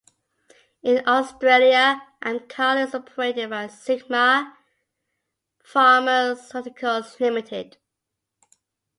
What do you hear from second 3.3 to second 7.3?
by Sigma Pharmaceuticals